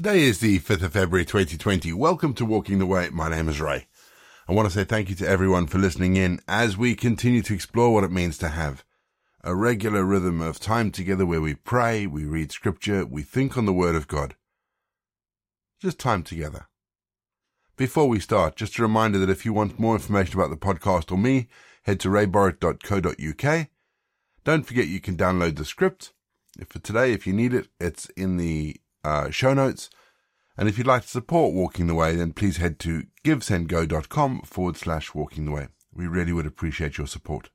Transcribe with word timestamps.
Today 0.00 0.22
is 0.22 0.40
the 0.40 0.58
5th 0.60 0.82
of 0.82 0.94
February 0.94 1.26
2020. 1.26 1.92
Welcome 1.92 2.32
to 2.32 2.46
Walking 2.46 2.78
the 2.78 2.86
Way. 2.86 3.10
My 3.12 3.28
name 3.28 3.50
is 3.50 3.60
Ray. 3.60 3.86
I 4.48 4.54
want 4.54 4.66
to 4.66 4.72
say 4.72 4.82
thank 4.82 5.10
you 5.10 5.14
to 5.16 5.28
everyone 5.28 5.66
for 5.66 5.76
listening 5.76 6.16
in 6.16 6.40
as 6.48 6.74
we 6.74 6.94
continue 6.94 7.42
to 7.42 7.52
explore 7.52 7.92
what 7.92 8.04
it 8.04 8.10
means 8.10 8.38
to 8.38 8.48
have 8.48 8.82
a 9.44 9.54
regular 9.54 10.02
rhythm 10.02 10.40
of 10.40 10.58
time 10.58 10.90
together 10.90 11.26
where 11.26 11.42
we 11.42 11.54
pray, 11.54 12.06
we 12.06 12.24
read 12.24 12.50
scripture, 12.50 13.04
we 13.04 13.20
think 13.20 13.58
on 13.58 13.66
the 13.66 13.74
word 13.74 13.94
of 13.94 14.08
God. 14.08 14.36
Just 15.82 15.98
time 15.98 16.22
together. 16.22 16.68
Before 17.76 18.08
we 18.08 18.20
start, 18.20 18.56
just 18.56 18.78
a 18.78 18.82
reminder 18.82 19.18
that 19.18 19.28
if 19.28 19.44
you 19.44 19.52
want 19.52 19.78
more 19.78 19.96
information 19.96 20.40
about 20.40 20.48
the 20.48 20.56
podcast 20.56 21.12
or 21.12 21.18
me, 21.18 21.46
head 21.82 22.00
to 22.00 22.08
rayborrett.co.uk. 22.08 23.68
Don't 24.44 24.66
forget 24.66 24.88
you 24.88 25.00
can 25.00 25.18
download 25.18 25.56
the 25.56 25.66
script. 25.66 26.14
For 26.70 26.78
today, 26.78 27.12
if 27.12 27.26
you 27.26 27.34
need 27.34 27.52
it, 27.52 27.68
it's 27.78 28.06
in 28.16 28.38
the 28.38 28.80
uh, 29.04 29.30
show 29.30 29.54
notes. 29.54 29.90
And 30.56 30.68
if 30.68 30.76
you'd 30.76 30.86
like 30.86 31.02
to 31.02 31.08
support 31.08 31.54
Walking 31.54 31.86
the 31.86 31.94
Way, 31.94 32.16
then 32.16 32.32
please 32.32 32.58
head 32.58 32.78
to 32.80 33.04
givesendgo.com 33.24 34.42
forward 34.42 34.76
slash 34.76 35.14
walking 35.14 35.46
the 35.46 35.52
way. 35.52 35.68
We 35.92 36.06
really 36.06 36.32
would 36.32 36.46
appreciate 36.46 36.98
your 36.98 37.06
support. 37.06 37.50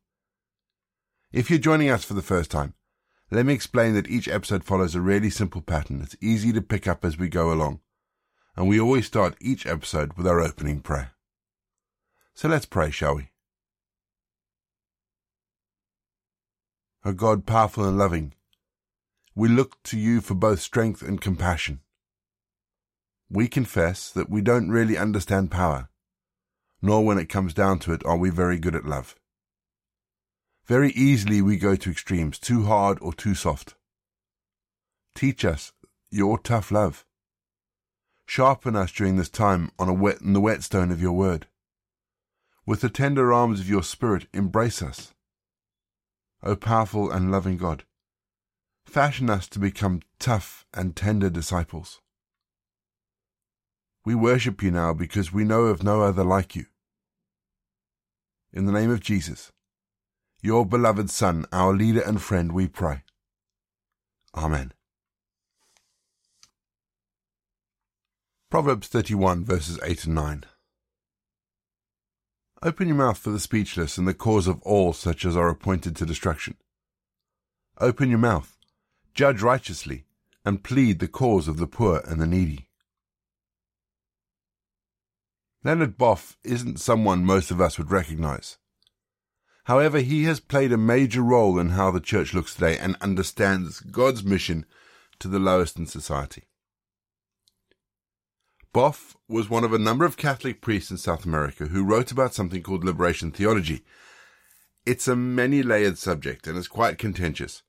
If 1.31 1.49
you're 1.49 1.59
joining 1.59 1.89
us 1.89 2.03
for 2.03 2.13
the 2.13 2.21
first 2.21 2.49
time, 2.51 2.73
let 3.31 3.45
me 3.45 3.53
explain 3.53 3.93
that 3.95 4.09
each 4.09 4.27
episode 4.27 4.63
follows 4.63 4.95
a 4.95 5.01
really 5.01 5.29
simple 5.29 5.61
pattern. 5.61 6.01
It's 6.01 6.15
easy 6.21 6.53
to 6.53 6.61
pick 6.61 6.87
up 6.87 7.03
as 7.03 7.17
we 7.17 7.27
go 7.27 7.51
along. 7.51 7.79
And 8.55 8.69
we 8.69 8.79
always 8.79 9.05
start 9.05 9.35
each 9.41 9.65
episode 9.65 10.13
with 10.13 10.27
our 10.27 10.39
opening 10.39 10.79
prayer. 10.79 11.11
So 12.33 12.47
let's 12.47 12.65
pray, 12.65 12.91
shall 12.91 13.15
we? 13.15 13.29
O 17.03 17.13
God, 17.13 17.45
powerful 17.45 17.85
and 17.85 17.97
loving, 17.97 18.33
we 19.35 19.49
look 19.49 19.83
to 19.83 19.99
you 19.99 20.21
for 20.21 20.33
both 20.33 20.61
strength 20.61 21.01
and 21.01 21.19
compassion. 21.19 21.81
We 23.29 23.49
confess 23.49 24.09
that 24.11 24.29
we 24.29 24.41
don't 24.41 24.69
really 24.69 24.97
understand 24.97 25.51
power, 25.51 25.89
nor 26.81 27.03
when 27.03 27.17
it 27.17 27.27
comes 27.27 27.53
down 27.53 27.79
to 27.79 27.91
it 27.91 28.05
are 28.05 28.17
we 28.17 28.29
very 28.29 28.57
good 28.57 28.75
at 28.75 28.85
love. 28.85 29.15
Very 30.65 30.91
easily 30.91 31.41
we 31.41 31.57
go 31.57 31.75
to 31.75 31.91
extremes, 31.91 32.39
too 32.39 32.63
hard 32.63 32.97
or 33.01 33.13
too 33.13 33.35
soft. 33.35 33.75
Teach 35.13 35.43
us 35.43 35.73
your 36.09 36.39
tough 36.39 36.71
love. 36.71 37.05
Sharpen 38.25 38.75
us 38.75 38.91
during 38.91 39.17
this 39.17 39.29
time 39.29 39.69
on 39.77 39.89
a 39.89 39.93
wet 39.93 40.17
the 40.21 40.39
whetstone 40.39 40.91
of 40.91 41.01
your 41.01 41.11
word. 41.11 41.47
With 42.65 42.81
the 42.81 42.89
tender 42.89 43.31
arms 43.33 43.59
of 43.59 43.69
your 43.69 43.83
spirit, 43.83 44.27
embrace 44.33 44.81
us. 44.81 45.13
O 46.41 46.55
powerful 46.55 47.11
and 47.11 47.31
loving 47.31 47.57
God, 47.57 47.83
fashion 48.85 49.29
us 49.29 49.47
to 49.49 49.59
become 49.59 50.01
tough 50.19 50.65
and 50.73 50.95
tender 50.95 51.29
disciples. 51.29 52.01
We 54.05 54.15
worship 54.15 54.61
you 54.61 54.71
now 54.71 54.93
because 54.93 55.33
we 55.33 55.43
know 55.43 55.63
of 55.63 55.83
no 55.83 56.01
other 56.01 56.23
like 56.23 56.55
you. 56.55 56.65
In 58.53 58.65
the 58.65 58.71
name 58.71 58.91
of 58.91 59.01
Jesus, 59.01 59.51
your 60.41 60.65
beloved 60.65 61.09
Son, 61.09 61.45
our 61.51 61.73
leader 61.73 62.01
and 62.01 62.21
friend, 62.21 62.51
we 62.51 62.67
pray. 62.67 63.03
Amen. 64.35 64.71
Proverbs 68.51 68.87
31 68.87 69.43
verses 69.43 69.79
8 69.83 70.05
and 70.05 70.15
9. 70.15 70.45
Open 72.63 72.87
your 72.87 72.97
mouth 72.97 73.17
for 73.17 73.31
the 73.31 73.39
speechless 73.39 73.97
and 73.97 74.07
the 74.07 74.13
cause 74.13 74.47
of 74.47 74.61
all 74.61 74.93
such 74.93 75.25
as 75.25 75.35
are 75.35 75.49
appointed 75.49 75.95
to 75.95 76.05
destruction. 76.05 76.55
Open 77.79 78.09
your 78.09 78.19
mouth, 78.19 78.54
judge 79.15 79.41
righteously, 79.41 80.05
and 80.45 80.63
plead 80.63 80.99
the 80.99 81.07
cause 81.07 81.47
of 81.47 81.57
the 81.57 81.67
poor 81.67 82.03
and 82.05 82.21
the 82.21 82.27
needy. 82.27 82.69
Leonard 85.63 85.97
Boff 85.97 86.35
isn't 86.43 86.79
someone 86.79 87.25
most 87.25 87.49
of 87.49 87.59
us 87.59 87.79
would 87.79 87.89
recognize. 87.89 88.57
However, 89.63 89.99
he 89.99 90.25
has 90.25 90.39
played 90.39 90.71
a 90.71 90.77
major 90.77 91.23
role 91.23 91.57
in 91.57 91.69
how 91.69 91.89
the 91.89 91.99
church 91.99 92.35
looks 92.35 92.53
today 92.53 92.77
and 92.77 92.95
understands 93.01 93.79
God's 93.79 94.23
mission 94.23 94.65
to 95.17 95.27
the 95.27 95.39
lowest 95.39 95.79
in 95.79 95.87
society. 95.87 96.43
Boff 98.75 99.15
was 99.27 99.49
one 99.49 99.63
of 99.63 99.73
a 99.73 99.79
number 99.79 100.05
of 100.05 100.17
Catholic 100.17 100.61
priests 100.61 100.91
in 100.91 100.97
South 100.97 101.25
America 101.25 101.67
who 101.67 101.83
wrote 101.83 102.11
about 102.11 102.35
something 102.35 102.61
called 102.61 102.83
liberation 102.83 103.31
theology. 103.31 103.83
It's 104.85 105.07
a 105.07 105.15
many 105.15 105.63
layered 105.63 105.97
subject 105.97 106.45
and 106.45 106.57
is 106.57 106.67
quite 106.67 106.99
contentious, 106.99 107.63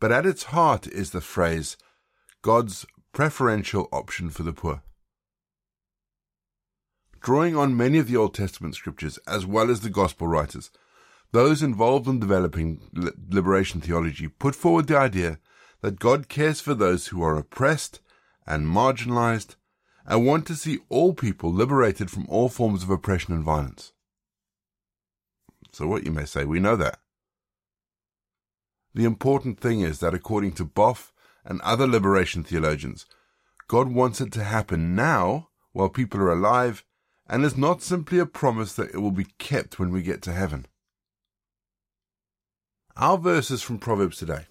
but 0.00 0.12
at 0.12 0.26
its 0.26 0.44
heart 0.44 0.86
is 0.86 1.10
the 1.10 1.20
phrase, 1.20 1.76
God's 2.42 2.86
preferential 3.12 3.88
option 3.92 4.30
for 4.30 4.42
the 4.42 4.52
poor. 4.52 4.82
Drawing 7.20 7.56
on 7.56 7.76
many 7.76 7.98
of 7.98 8.06
the 8.06 8.16
Old 8.16 8.34
Testament 8.34 8.76
scriptures 8.76 9.18
as 9.26 9.44
well 9.44 9.70
as 9.70 9.80
the 9.80 9.90
Gospel 9.90 10.28
writers, 10.28 10.70
those 11.32 11.62
involved 11.62 12.06
in 12.06 12.20
developing 12.20 12.80
liberation 13.28 13.80
theology 13.80 14.28
put 14.28 14.54
forward 14.54 14.86
the 14.86 14.96
idea 14.96 15.38
that 15.80 15.98
God 15.98 16.28
cares 16.28 16.60
for 16.60 16.74
those 16.74 17.08
who 17.08 17.22
are 17.22 17.36
oppressed 17.36 18.00
and 18.46 18.66
marginalized 18.66 19.56
and 20.06 20.24
want 20.24 20.46
to 20.46 20.54
see 20.54 20.78
all 20.88 21.12
people 21.12 21.52
liberated 21.52 22.10
from 22.10 22.26
all 22.28 22.48
forms 22.48 22.82
of 22.82 22.90
oppression 22.90 23.34
and 23.34 23.44
violence. 23.44 23.92
So, 25.72 25.86
what 25.86 26.04
you 26.04 26.12
may 26.12 26.24
say, 26.24 26.44
we 26.44 26.60
know 26.60 26.76
that. 26.76 26.98
The 28.98 29.04
important 29.04 29.60
thing 29.60 29.80
is 29.82 30.00
that 30.00 30.12
according 30.12 30.54
to 30.54 30.64
Boff 30.64 31.12
and 31.44 31.60
other 31.60 31.86
liberation 31.86 32.42
theologians, 32.42 33.06
God 33.68 33.92
wants 33.92 34.20
it 34.20 34.32
to 34.32 34.42
happen 34.42 34.96
now 34.96 35.50
while 35.70 35.88
people 35.88 36.20
are 36.20 36.32
alive 36.32 36.84
and 37.28 37.44
is 37.44 37.56
not 37.56 37.80
simply 37.80 38.18
a 38.18 38.26
promise 38.26 38.72
that 38.72 38.92
it 38.92 38.98
will 38.98 39.12
be 39.12 39.28
kept 39.38 39.78
when 39.78 39.92
we 39.92 40.02
get 40.02 40.20
to 40.22 40.32
heaven. 40.32 40.66
Our 42.96 43.18
verses 43.18 43.62
from 43.62 43.78
Proverbs 43.78 44.16
today 44.16 44.46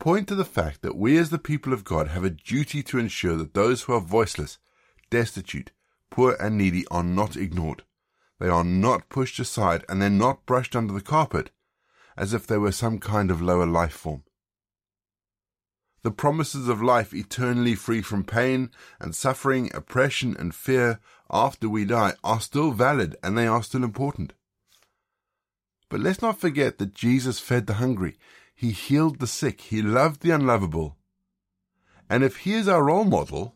point 0.00 0.26
to 0.26 0.34
the 0.34 0.44
fact 0.44 0.82
that 0.82 0.96
we 0.96 1.16
as 1.16 1.30
the 1.30 1.38
people 1.38 1.72
of 1.72 1.84
God 1.84 2.08
have 2.08 2.24
a 2.24 2.30
duty 2.30 2.82
to 2.82 2.98
ensure 2.98 3.36
that 3.36 3.54
those 3.54 3.82
who 3.82 3.92
are 3.92 4.00
voiceless, 4.00 4.58
destitute, 5.08 5.70
poor 6.10 6.36
and 6.40 6.58
needy 6.58 6.84
are 6.88 7.04
not 7.04 7.36
ignored. 7.36 7.84
They 8.40 8.48
are 8.48 8.64
not 8.64 9.08
pushed 9.08 9.38
aside 9.38 9.84
and 9.88 10.02
they're 10.02 10.10
not 10.10 10.46
brushed 10.46 10.74
under 10.74 10.92
the 10.92 11.00
carpet 11.00 11.52
as 12.16 12.34
if 12.34 12.46
they 12.46 12.58
were 12.58 12.72
some 12.72 12.98
kind 12.98 13.30
of 13.30 13.40
lower 13.40 13.66
life 13.66 13.92
form. 13.92 14.22
The 16.02 16.10
promises 16.10 16.68
of 16.68 16.82
life 16.82 17.14
eternally 17.14 17.76
free 17.76 18.02
from 18.02 18.24
pain 18.24 18.70
and 19.00 19.14
suffering, 19.14 19.70
oppression 19.72 20.36
and 20.36 20.54
fear 20.54 20.98
after 21.30 21.68
we 21.68 21.84
die 21.84 22.14
are 22.24 22.40
still 22.40 22.72
valid 22.72 23.16
and 23.22 23.38
they 23.38 23.46
are 23.46 23.62
still 23.62 23.84
important. 23.84 24.32
But 25.88 26.00
let's 26.00 26.22
not 26.22 26.40
forget 26.40 26.78
that 26.78 26.94
Jesus 26.94 27.38
fed 27.38 27.66
the 27.66 27.74
hungry. 27.74 28.18
He 28.54 28.72
healed 28.72 29.20
the 29.20 29.26
sick. 29.26 29.60
He 29.60 29.80
loved 29.80 30.22
the 30.22 30.30
unlovable. 30.30 30.96
And 32.10 32.24
if 32.24 32.38
he 32.38 32.54
is 32.54 32.66
our 32.66 32.82
role 32.82 33.04
model, 33.04 33.54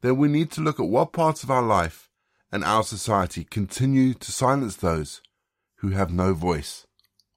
then 0.00 0.16
we 0.16 0.28
need 0.28 0.50
to 0.52 0.60
look 0.60 0.80
at 0.80 0.86
what 0.86 1.12
parts 1.12 1.44
of 1.44 1.50
our 1.50 1.62
life 1.62 2.08
and 2.50 2.64
our 2.64 2.82
society 2.82 3.44
continue 3.44 4.14
to 4.14 4.32
silence 4.32 4.76
those 4.76 5.22
who 5.76 5.90
have 5.90 6.12
no 6.12 6.34
voice 6.34 6.86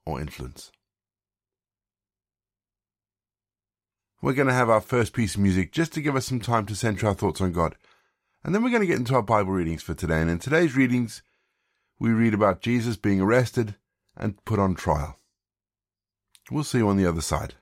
or 0.06 0.20
influence. 0.20 0.70
We're 4.20 4.32
going 4.32 4.48
to 4.48 4.54
have 4.54 4.70
our 4.70 4.80
first 4.80 5.12
piece 5.12 5.34
of 5.34 5.40
music 5.42 5.70
just 5.70 5.92
to 5.92 6.00
give 6.00 6.16
us 6.16 6.26
some 6.26 6.40
time 6.40 6.64
to 6.66 6.74
center 6.74 7.06
our 7.06 7.14
thoughts 7.14 7.40
on 7.40 7.52
God. 7.52 7.76
And 8.42 8.54
then 8.54 8.62
we're 8.62 8.70
going 8.70 8.82
to 8.82 8.86
get 8.86 8.98
into 8.98 9.14
our 9.14 9.22
Bible 9.22 9.52
readings 9.52 9.82
for 9.82 9.94
today. 9.94 10.20
And 10.20 10.30
in 10.30 10.38
today's 10.38 10.76
readings, 10.76 11.22
we 11.98 12.10
read 12.10 12.34
about 12.34 12.60
Jesus 12.60 12.96
being 12.96 13.20
arrested 13.20 13.76
and 14.16 14.42
put 14.44 14.58
on 14.58 14.74
trial. 14.74 15.18
We'll 16.50 16.64
see 16.64 16.78
you 16.78 16.88
on 16.88 16.96
the 16.96 17.06
other 17.06 17.20
side. 17.20 17.54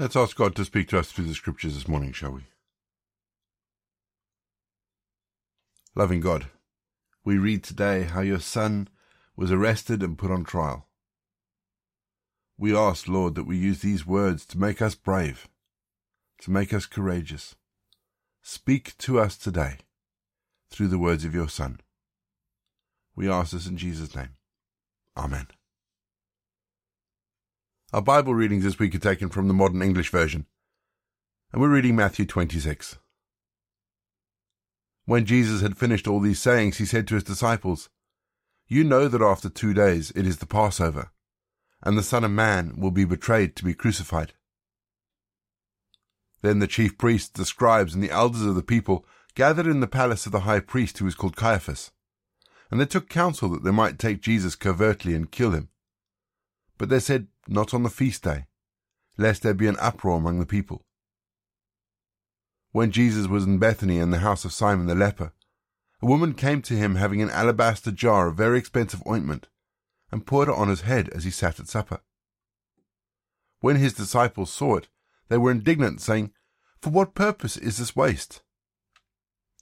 Let's 0.00 0.14
ask 0.14 0.36
God 0.36 0.54
to 0.54 0.64
speak 0.64 0.86
to 0.90 0.98
us 1.00 1.10
through 1.10 1.24
the 1.24 1.34
scriptures 1.34 1.74
this 1.74 1.88
morning, 1.88 2.12
shall 2.12 2.30
we? 2.30 2.42
Loving 5.96 6.20
God, 6.20 6.46
we 7.24 7.36
read 7.36 7.64
today 7.64 8.04
how 8.04 8.20
your 8.20 8.38
Son 8.38 8.86
was 9.36 9.50
arrested 9.50 10.00
and 10.04 10.16
put 10.16 10.30
on 10.30 10.44
trial. 10.44 10.86
We 12.56 12.76
ask, 12.76 13.08
Lord, 13.08 13.34
that 13.34 13.48
we 13.48 13.56
use 13.56 13.80
these 13.80 14.06
words 14.06 14.46
to 14.46 14.58
make 14.58 14.80
us 14.80 14.94
brave, 14.94 15.48
to 16.42 16.52
make 16.52 16.72
us 16.72 16.86
courageous. 16.86 17.56
Speak 18.40 18.96
to 18.98 19.18
us 19.18 19.36
today 19.36 19.78
through 20.70 20.88
the 20.88 20.98
words 20.98 21.24
of 21.24 21.34
your 21.34 21.48
Son. 21.48 21.80
We 23.16 23.28
ask 23.28 23.50
this 23.50 23.66
in 23.66 23.76
Jesus' 23.76 24.14
name. 24.14 24.36
Amen. 25.16 25.48
Our 27.90 28.02
Bible 28.02 28.34
readings 28.34 28.64
this 28.64 28.78
week 28.78 28.94
are 28.94 28.98
taken 28.98 29.30
from 29.30 29.48
the 29.48 29.54
Modern 29.54 29.80
English 29.80 30.10
Version, 30.10 30.44
and 31.50 31.62
we're 31.62 31.70
reading 31.70 31.96
Matthew 31.96 32.26
26. 32.26 32.98
When 35.06 35.24
Jesus 35.24 35.62
had 35.62 35.78
finished 35.78 36.06
all 36.06 36.20
these 36.20 36.38
sayings, 36.38 36.76
he 36.76 36.84
said 36.84 37.08
to 37.08 37.14
his 37.14 37.24
disciples, 37.24 37.88
You 38.66 38.84
know 38.84 39.08
that 39.08 39.22
after 39.22 39.48
two 39.48 39.72
days 39.72 40.10
it 40.10 40.26
is 40.26 40.36
the 40.36 40.44
Passover, 40.44 41.12
and 41.82 41.96
the 41.96 42.02
Son 42.02 42.24
of 42.24 42.30
Man 42.30 42.74
will 42.78 42.90
be 42.90 43.06
betrayed 43.06 43.56
to 43.56 43.64
be 43.64 43.72
crucified. 43.72 44.34
Then 46.42 46.58
the 46.58 46.66
chief 46.66 46.98
priests, 46.98 47.30
the 47.30 47.46
scribes, 47.46 47.94
and 47.94 48.04
the 48.04 48.10
elders 48.10 48.42
of 48.42 48.54
the 48.54 48.62
people 48.62 49.06
gathered 49.34 49.66
in 49.66 49.80
the 49.80 49.86
palace 49.86 50.26
of 50.26 50.32
the 50.32 50.40
high 50.40 50.60
priest 50.60 50.98
who 50.98 51.06
was 51.06 51.14
called 51.14 51.36
Caiaphas, 51.36 51.90
and 52.70 52.78
they 52.78 52.84
took 52.84 53.08
counsel 53.08 53.48
that 53.48 53.64
they 53.64 53.70
might 53.70 53.98
take 53.98 54.20
Jesus 54.20 54.56
covertly 54.56 55.14
and 55.14 55.32
kill 55.32 55.52
him. 55.52 55.70
But 56.78 56.88
they 56.88 57.00
said, 57.00 57.26
Not 57.46 57.74
on 57.74 57.82
the 57.82 57.90
feast 57.90 58.22
day, 58.22 58.46
lest 59.18 59.42
there 59.42 59.54
be 59.54 59.66
an 59.66 59.76
uproar 59.80 60.16
among 60.16 60.38
the 60.38 60.46
people. 60.46 60.84
When 62.70 62.92
Jesus 62.92 63.26
was 63.26 63.44
in 63.44 63.58
Bethany 63.58 63.98
in 63.98 64.10
the 64.10 64.20
house 64.20 64.44
of 64.44 64.52
Simon 64.52 64.86
the 64.86 64.94
leper, 64.94 65.32
a 66.00 66.06
woman 66.06 66.34
came 66.34 66.62
to 66.62 66.74
him 66.74 66.94
having 66.94 67.20
an 67.20 67.30
alabaster 67.30 67.90
jar 67.90 68.28
of 68.28 68.36
very 68.36 68.58
expensive 68.58 69.02
ointment, 69.06 69.48
and 70.12 70.26
poured 70.26 70.48
it 70.48 70.54
on 70.54 70.68
his 70.68 70.82
head 70.82 71.08
as 71.08 71.24
he 71.24 71.30
sat 71.30 71.58
at 71.58 71.68
supper. 71.68 72.00
When 73.60 73.76
his 73.76 73.92
disciples 73.92 74.52
saw 74.52 74.76
it, 74.76 74.88
they 75.28 75.36
were 75.36 75.50
indignant, 75.50 76.00
saying, 76.00 76.32
For 76.80 76.90
what 76.90 77.14
purpose 77.14 77.56
is 77.56 77.78
this 77.78 77.96
waste? 77.96 78.42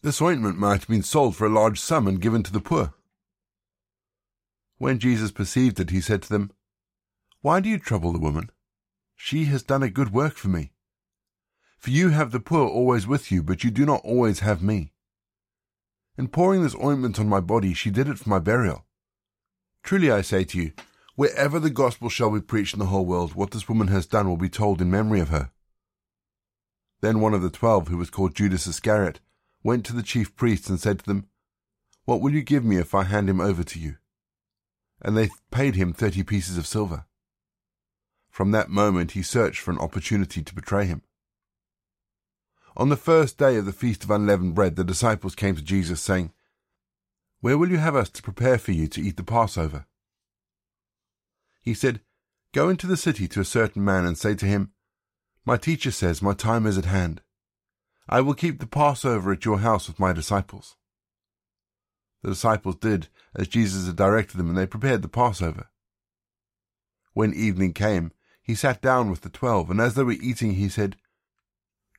This 0.03 0.21
ointment 0.21 0.59
might 0.59 0.81
have 0.81 0.89
been 0.89 1.03
sold 1.03 1.35
for 1.35 1.47
a 1.47 1.53
large 1.53 1.81
sum 1.81 2.07
and 2.07 2.21
given 2.21 2.43
to 2.43 2.53
the 2.53 2.61
poor. 2.61 2.93
When 4.77 4.99
Jesus 4.99 5.33
perceived 5.33 5.81
it, 5.81 5.91
he 5.91 6.03
said 6.03 6.23
to 6.23 6.29
them, 6.29 6.53
Why 7.47 7.61
do 7.61 7.69
you 7.69 7.79
trouble 7.79 8.11
the 8.11 8.19
woman? 8.19 8.51
She 9.15 9.45
has 9.45 9.63
done 9.63 9.85
a 9.85 9.89
good 9.89 10.13
work 10.13 10.35
for 10.35 10.49
me. 10.49 10.73
For 11.79 11.91
you 11.91 12.09
have 12.09 12.33
the 12.33 12.41
poor 12.41 12.67
always 12.67 13.07
with 13.07 13.31
you, 13.31 13.41
but 13.41 13.63
you 13.63 13.71
do 13.71 13.87
not 13.87 14.01
always 14.03 14.41
have 14.41 14.65
me. 14.65 14.91
In 16.19 16.27
pouring 16.27 16.65
this 16.65 16.75
ointment 16.75 17.21
on 17.21 17.29
my 17.29 17.39
body, 17.39 17.73
she 17.73 17.89
did 17.89 18.09
it 18.09 18.19
for 18.19 18.29
my 18.29 18.41
burial. 18.41 18.85
Truly 19.85 20.11
I 20.11 20.23
say 20.23 20.43
to 20.43 20.59
you, 20.59 20.73
wherever 21.15 21.61
the 21.61 21.71
gospel 21.71 22.09
shall 22.09 22.33
be 22.33 22.41
preached 22.41 22.75
in 22.75 22.81
the 22.81 22.87
whole 22.87 23.07
world, 23.07 23.37
what 23.37 23.53
this 23.53 23.69
woman 23.69 23.87
has 23.87 24.07
done 24.07 24.29
will 24.29 24.37
be 24.37 24.49
told 24.49 24.83
in 24.83 24.91
memory 24.91 25.21
of 25.21 25.29
her. 25.29 25.53
Then 27.01 27.21
one 27.21 27.33
of 27.33 27.43
the 27.43 27.49
twelve, 27.49 27.87
who 27.87 27.97
was 27.97 28.11
called 28.11 28.35
Judas 28.35 28.67
Iscariot, 28.67 29.21
went 29.63 29.87
to 29.87 29.95
the 29.95 30.03
chief 30.03 30.35
priests 30.35 30.69
and 30.69 30.81
said 30.81 30.99
to 30.99 31.07
them, 31.07 31.29
What 32.07 32.21
will 32.21 32.33
you 32.33 32.43
give 32.43 32.65
me 32.65 32.79
if 32.79 32.93
I 32.93 33.05
hand 33.05 33.31
him 33.31 33.41
over 33.41 33.63
to 33.63 33.79
you? 33.79 33.99
And 35.01 35.17
they 35.17 35.31
paid 35.53 35.77
him 35.77 35.93
thirty 35.93 36.25
pieces 36.25 36.59
of 36.59 36.67
silver. 36.67 37.06
From 38.37 38.51
that 38.51 38.69
moment 38.69 39.13
he 39.13 39.23
searched 39.23 39.61
for 39.61 39.71
an 39.71 39.79
opportunity 39.79 40.43
to 40.43 40.55
betray 40.55 40.85
him. 40.85 41.01
On 42.77 42.91
the 42.91 42.95
first 42.99 43.39
day 43.39 43.57
of 43.57 43.65
the 43.65 43.73
Feast 43.73 44.05
of 44.05 44.11
Unleavened 44.11 44.55
Bread, 44.55 44.77
the 44.77 44.85
disciples 44.85 45.35
came 45.35 45.57
to 45.57 45.63
Jesus, 45.63 46.03
saying, 46.03 46.35
Where 47.41 47.57
will 47.57 47.71
you 47.71 47.79
have 47.79 47.97
us 47.97 48.11
to 48.11 48.23
prepare 48.23 48.59
for 48.59 48.73
you 48.73 48.89
to 48.89 49.01
eat 49.01 49.17
the 49.17 49.25
Passover? 49.25 49.87
He 51.63 51.73
said, 51.73 52.03
Go 52.53 52.69
into 52.69 52.87
the 52.87 52.99
city 52.99 53.27
to 53.27 53.41
a 53.41 53.43
certain 53.43 53.83
man 53.83 54.05
and 54.05 54.19
say 54.19 54.35
to 54.35 54.45
him, 54.45 54.73
My 55.47 55.57
teacher 55.57 55.91
says, 55.91 56.21
My 56.21 56.35
time 56.35 56.67
is 56.67 56.77
at 56.77 56.85
hand. 56.85 57.23
I 58.07 58.21
will 58.21 58.35
keep 58.35 58.61
the 58.61 58.67
Passover 58.67 59.33
at 59.33 59.47
your 59.47 59.61
house 59.61 59.89
with 59.89 59.99
my 59.99 60.13
disciples. 60.13 60.77
The 62.23 62.29
disciples 62.29 62.77
did 62.77 63.09
as 63.35 63.49
Jesus 63.49 63.87
had 63.87 63.97
directed 63.97 64.37
them, 64.37 64.51
and 64.51 64.59
they 64.59 64.67
prepared 64.67 65.01
the 65.01 65.09
Passover. 65.09 65.71
When 67.15 67.33
evening 67.33 67.73
came, 67.73 68.13
he 68.47 68.55
sat 68.55 68.81
down 68.81 69.11
with 69.11 69.23
the 69.23 69.29
twelve, 69.29 69.71
and 69.71 69.81
as 69.81 69.95
they 69.95 70.05
were 70.05 70.13
eating, 70.13 70.53
he 70.53 70.69
said, 70.69 70.95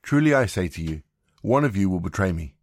Truly 0.01 0.33
I 0.33 0.45
say 0.45 0.69
to 0.69 0.81
you, 0.81 1.01
one 1.41 1.65
of 1.65 1.75
you 1.75 1.89
will 1.89 1.99
betray 1.99 2.31
me. 2.31 2.55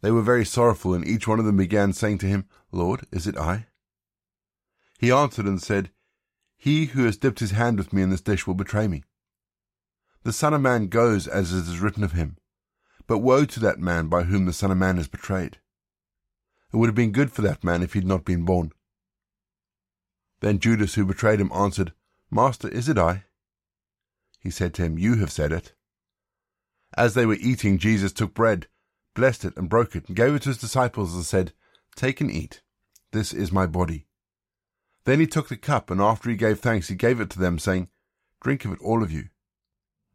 They 0.00 0.10
were 0.10 0.22
very 0.22 0.46
sorrowful, 0.46 0.94
and 0.94 1.06
each 1.06 1.28
one 1.28 1.38
of 1.38 1.44
them 1.44 1.58
began 1.58 1.92
saying 1.92 2.16
to 2.18 2.26
him, 2.26 2.46
Lord, 2.72 3.06
is 3.12 3.26
it 3.26 3.36
I? 3.36 3.66
He 4.98 5.12
answered 5.12 5.44
and 5.44 5.62
said, 5.62 5.90
He 6.56 6.86
who 6.86 7.04
has 7.04 7.18
dipped 7.18 7.40
his 7.40 7.50
hand 7.50 7.76
with 7.76 7.92
me 7.92 8.00
in 8.00 8.08
this 8.08 8.22
dish 8.22 8.46
will 8.46 8.54
betray 8.54 8.88
me. 8.88 9.04
The 10.22 10.32
Son 10.32 10.54
of 10.54 10.62
Man 10.62 10.86
goes 10.86 11.28
as 11.28 11.52
it 11.52 11.68
is 11.70 11.80
written 11.80 12.02
of 12.02 12.12
him, 12.12 12.38
but 13.06 13.18
woe 13.18 13.44
to 13.44 13.60
that 13.60 13.78
man 13.78 14.08
by 14.08 14.22
whom 14.22 14.46
the 14.46 14.54
Son 14.54 14.70
of 14.70 14.78
Man 14.78 14.96
is 14.96 15.06
betrayed. 15.06 15.58
It 16.72 16.78
would 16.78 16.88
have 16.88 16.94
been 16.94 17.12
good 17.12 17.30
for 17.30 17.42
that 17.42 17.62
man 17.62 17.82
if 17.82 17.92
he 17.92 17.98
had 17.98 18.08
not 18.08 18.24
been 18.24 18.46
born. 18.46 18.72
Then 20.40 20.58
Judas, 20.58 20.94
who 20.94 21.04
betrayed 21.04 21.40
him, 21.40 21.52
answered, 21.52 21.92
Master, 22.30 22.68
is 22.68 22.88
it 22.88 22.98
I? 22.98 23.24
He 24.40 24.50
said 24.50 24.74
to 24.74 24.82
him, 24.82 24.98
You 24.98 25.16
have 25.16 25.30
said 25.30 25.52
it. 25.52 25.72
As 26.96 27.14
they 27.14 27.26
were 27.26 27.36
eating, 27.40 27.78
Jesus 27.78 28.12
took 28.12 28.34
bread, 28.34 28.68
blessed 29.14 29.44
it, 29.44 29.56
and 29.56 29.68
broke 29.68 29.94
it, 29.94 30.06
and 30.06 30.16
gave 30.16 30.34
it 30.34 30.42
to 30.42 30.50
his 30.50 30.58
disciples, 30.58 31.14
and 31.14 31.24
said, 31.24 31.52
Take 31.94 32.20
and 32.20 32.30
eat. 32.30 32.62
This 33.12 33.32
is 33.32 33.52
my 33.52 33.66
body. 33.66 34.06
Then 35.04 35.20
he 35.20 35.26
took 35.26 35.48
the 35.48 35.56
cup, 35.56 35.90
and 35.90 36.00
after 36.00 36.28
he 36.28 36.36
gave 36.36 36.60
thanks, 36.60 36.88
he 36.88 36.94
gave 36.94 37.20
it 37.20 37.30
to 37.30 37.38
them, 37.38 37.58
saying, 37.58 37.88
Drink 38.42 38.64
of 38.64 38.72
it, 38.72 38.80
all 38.80 39.02
of 39.02 39.12
you. 39.12 39.28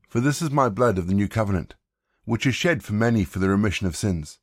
For 0.10 0.20
this 0.20 0.42
is 0.42 0.52
my 0.52 0.70
blood 0.70 0.98
of 0.98 1.08
the 1.08 1.14
new 1.14 1.30
covenant, 1.30 1.76
which 2.26 2.46
is 2.46 2.56
shed 2.56 2.84
for 2.84 2.94
many 2.94 3.24
for 3.24 3.40
the 3.40 3.50
remission 3.50 3.88
of 3.88 3.96
sins. 3.96 4.40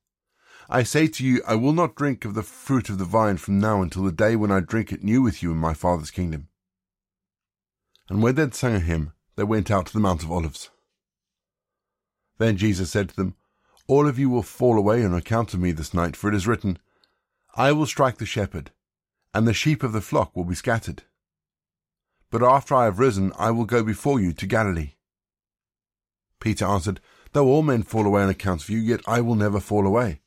I 0.71 0.83
say 0.83 1.07
to 1.07 1.25
you, 1.25 1.43
I 1.47 1.55
will 1.55 1.73
not 1.73 1.95
drink 1.95 2.25
of 2.25 2.35
the 2.35 2.43
fruit 2.43 2.89
of 2.89 2.99
the 2.99 3.05
vine 3.05 3.37
from 3.37 3.59
now 3.59 3.83
until 3.83 4.05
the 4.05 4.13
day 4.13 4.37
when 4.37 4.51
I 4.51 4.61
drink 4.61 4.93
it 4.93 5.05
new 5.05 5.23
with 5.23 5.43
you 5.43 5.53
in 5.53 5.59
my 5.59 5.75
Father's 5.75 6.11
kingdom. 6.11 6.49
And 8.09 8.23
when 8.23 8.35
they 8.35 8.43
had 8.43 8.55
sung 8.55 8.75
a 8.75 8.81
hymn, 8.81 9.13
they 9.37 9.45
went 9.45 9.71
out 9.71 9.87
to 9.87 9.93
the 9.93 10.01
Mount 10.01 10.23
of 10.23 10.33
Olives. 10.33 10.71
Then 12.39 12.57
Jesus 12.57 12.91
said 12.91 13.11
to 13.11 13.17
them, 13.17 13.35
All 13.87 14.09
of 14.09 14.19
you 14.19 14.31
will 14.31 14.43
fall 14.43 14.79
away 14.79 15.05
on 15.05 15.15
account 15.15 15.55
of 15.55 15.61
me 15.61 15.73
this 15.73 15.93
night, 15.93 16.17
for 16.17 16.29
it 16.29 16.35
is 16.35 16.47
written, 16.47 16.79
I 17.55 17.73
will 17.73 17.87
strike 17.87 18.19
the 18.19 18.27
shepherd, 18.27 18.71
and 19.35 19.47
the 19.47 19.53
sheep 19.53 19.83
of 19.83 19.93
the 19.93 20.01
flock 20.01 20.35
will 20.35 20.45
be 20.45 20.55
scattered. 20.55 21.03
But 22.31 22.43
after 22.43 22.75
I 22.75 22.85
have 22.85 22.99
risen, 22.99 23.33
I 23.39 23.51
will 23.51 23.65
go 23.65 23.83
before 23.83 24.21
you 24.21 24.33
to 24.35 24.47
Galilee. 24.47 24.95
Peter 26.41 26.65
answered, 26.65 27.01
Though 27.33 27.47
all 27.47 27.63
men 27.63 27.83
fall 27.83 28.07
away 28.07 28.23
on 28.23 28.29
account 28.29 28.63
of 28.63 28.71
you, 28.71 28.79
yet 28.79 29.01
I 29.07 29.21
will 29.21 29.35
never 29.35 29.61
fall 29.61 29.87
away. 29.87 30.21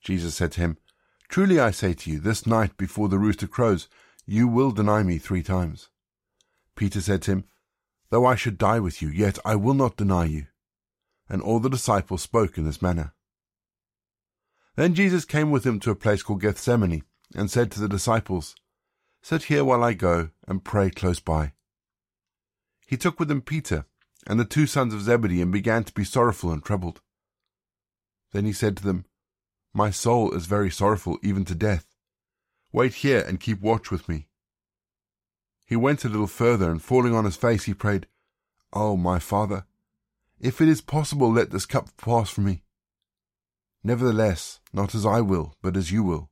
Jesus 0.00 0.34
said 0.34 0.52
to 0.52 0.60
him, 0.60 0.78
Truly 1.28 1.60
I 1.60 1.70
say 1.70 1.94
to 1.94 2.10
you, 2.10 2.18
this 2.18 2.46
night 2.46 2.76
before 2.76 3.08
the 3.08 3.18
rooster 3.18 3.46
crows, 3.46 3.88
you 4.26 4.48
will 4.48 4.72
deny 4.72 5.02
me 5.02 5.18
three 5.18 5.42
times. 5.42 5.88
Peter 6.78 7.02
said 7.02 7.20
to 7.22 7.32
him, 7.32 7.44
Though 8.08 8.24
I 8.24 8.36
should 8.36 8.56
die 8.56 8.80
with 8.80 9.02
you, 9.02 9.08
yet 9.10 9.38
I 9.44 9.54
will 9.56 9.74
not 9.74 9.98
deny 9.98 10.24
you 10.24 10.46
and 11.28 11.42
all 11.42 11.60
the 11.60 11.68
disciples 11.68 12.22
spoke 12.22 12.56
in 12.56 12.64
this 12.64 12.82
manner. 12.82 13.12
Then 14.76 14.94
Jesus 14.94 15.24
came 15.24 15.50
with 15.50 15.64
them 15.64 15.80
to 15.80 15.90
a 15.90 15.96
place 15.96 16.22
called 16.22 16.40
Gethsemane, 16.40 17.02
and 17.34 17.50
said 17.50 17.70
to 17.72 17.80
the 17.80 17.88
disciples, 17.88 18.54
Sit 19.22 19.44
here 19.44 19.64
while 19.64 19.84
I 19.84 19.92
go 19.92 20.30
and 20.46 20.64
pray 20.64 20.88
close 20.90 21.20
by. 21.20 21.52
He 22.86 22.96
took 22.96 23.20
with 23.20 23.30
him 23.30 23.42
Peter 23.42 23.84
and 24.26 24.40
the 24.40 24.44
two 24.44 24.66
sons 24.66 24.94
of 24.94 25.02
Zebedee, 25.02 25.42
and 25.42 25.52
began 25.52 25.84
to 25.84 25.92
be 25.92 26.04
sorrowful 26.04 26.52
and 26.52 26.64
troubled. 26.64 27.00
Then 28.32 28.44
he 28.44 28.52
said 28.52 28.76
to 28.76 28.82
them, 28.82 29.04
My 29.74 29.90
soul 29.90 30.32
is 30.32 30.46
very 30.46 30.70
sorrowful, 30.70 31.18
even 31.22 31.44
to 31.46 31.54
death. 31.54 31.86
Wait 32.72 32.94
here 32.94 33.24
and 33.26 33.40
keep 33.40 33.60
watch 33.60 33.90
with 33.90 34.08
me. 34.08 34.27
He 35.68 35.76
went 35.76 36.02
a 36.02 36.08
little 36.08 36.26
further, 36.26 36.70
and 36.70 36.82
falling 36.82 37.14
on 37.14 37.26
his 37.26 37.36
face, 37.36 37.64
he 37.64 37.74
prayed, 37.74 38.06
Oh, 38.72 38.96
my 38.96 39.18
Father, 39.18 39.66
if 40.40 40.62
it 40.62 40.68
is 40.68 40.80
possible, 40.80 41.30
let 41.30 41.50
this 41.50 41.66
cup 41.66 41.94
pass 41.98 42.30
from 42.30 42.44
me. 42.44 42.62
Nevertheless, 43.84 44.60
not 44.72 44.94
as 44.94 45.04
I 45.04 45.20
will, 45.20 45.56
but 45.60 45.76
as 45.76 45.92
you 45.92 46.02
will. 46.02 46.30